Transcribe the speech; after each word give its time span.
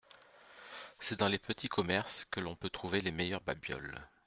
C’est 0.97 1.19
dans 1.19 1.27
les 1.27 1.37
petits 1.37 1.69
commerces 1.69 2.25
que 2.31 2.39
l’on 2.39 2.55
peut 2.55 2.71
trouver 2.71 3.01
les 3.01 3.11
meilleurs 3.11 3.41
babioles. 3.41 4.01